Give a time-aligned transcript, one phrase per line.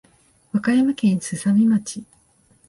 [0.51, 2.03] 和歌山県すさみ町